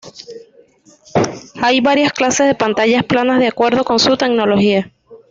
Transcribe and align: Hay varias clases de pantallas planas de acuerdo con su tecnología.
Hay 1.61 1.79
varias 1.79 2.11
clases 2.11 2.47
de 2.47 2.55
pantallas 2.55 3.03
planas 3.05 3.37
de 3.39 3.47
acuerdo 3.49 3.83
con 3.83 3.99
su 3.99 4.17
tecnología. 4.17 4.91